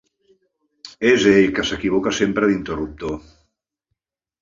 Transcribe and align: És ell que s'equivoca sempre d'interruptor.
És 1.09 1.27
ell 1.33 1.53
que 1.59 1.67
s'equivoca 1.73 2.17
sempre 2.23 2.53
d'interruptor. 2.53 3.17